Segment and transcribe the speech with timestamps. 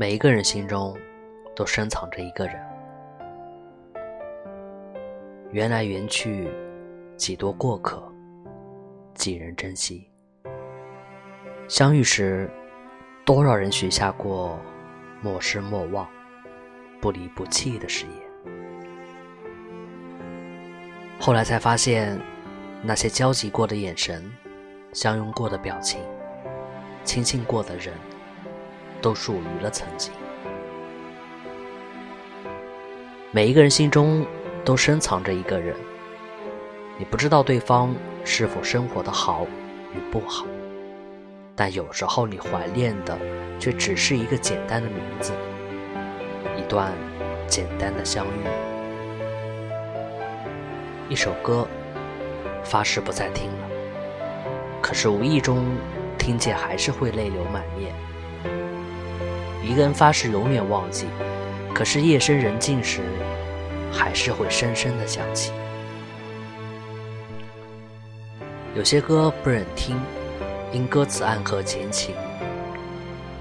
[0.00, 0.96] 每一个人心中
[1.56, 2.54] 都深藏着一个人。
[5.50, 6.48] 缘来缘去，
[7.16, 8.00] 几多过客，
[9.14, 10.08] 几人珍惜。
[11.66, 12.48] 相遇时，
[13.24, 14.56] 多少人许下过
[15.20, 16.08] 莫失莫忘、
[17.00, 18.54] 不离不弃的誓言。
[21.18, 22.16] 后来才发现，
[22.84, 24.32] 那些交集过的眼神，
[24.92, 26.00] 相拥过的表情，
[27.02, 27.92] 亲近过的人。
[29.00, 30.12] 都属于了曾经。
[33.30, 34.26] 每一个人心中
[34.64, 35.76] 都深藏着一个人，
[36.98, 37.94] 你不知道对方
[38.24, 39.46] 是否生活的好
[39.94, 40.46] 与不好，
[41.54, 43.18] 但有时候你怀念的
[43.58, 45.32] 却只是一个简单的名字，
[46.56, 46.92] 一段
[47.46, 48.30] 简单的相遇，
[51.08, 51.68] 一首歌，
[52.64, 53.68] 发誓不再听了，
[54.80, 55.64] 可是无意中
[56.18, 57.94] 听见，还是会泪流满面。
[59.62, 61.06] 一个人发誓永远忘记，
[61.74, 63.02] 可是夜深人静时，
[63.92, 65.52] 还是会深深的想起。
[68.74, 69.96] 有些歌不忍听，
[70.72, 72.14] 因歌词暗合前情；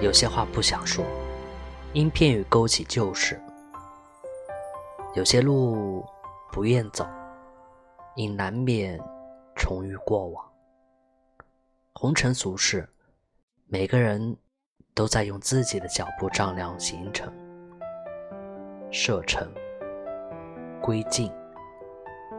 [0.00, 1.04] 有些话不想说，
[1.92, 3.36] 因片语勾起旧事；
[5.14, 6.04] 有些路
[6.50, 7.06] 不愿走，
[8.14, 8.98] 因难免
[9.54, 10.44] 重遇过往。
[11.92, 12.88] 红尘俗世，
[13.68, 14.36] 每个人。
[14.96, 17.30] 都在用自己的脚步丈量行程，
[18.90, 19.46] 射程
[20.80, 21.30] 归尽，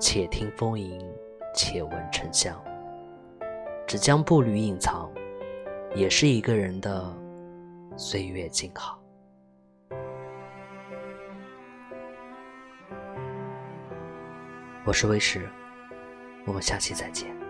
[0.00, 0.98] 且听风吟，
[1.54, 2.58] 且闻沉香。
[3.86, 5.12] 只将步履隐藏，
[5.94, 7.14] 也是一个人的
[7.94, 8.98] 岁月静好。
[14.86, 15.46] 我是微石，
[16.46, 17.45] 我们下期再见。